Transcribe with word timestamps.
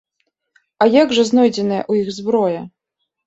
А 0.85 0.87
як 0.95 1.07
жа 1.17 1.25
знойдзеная 1.29 1.79
ў 1.91 2.05
іх 2.05 2.09
зброя?! 2.17 2.65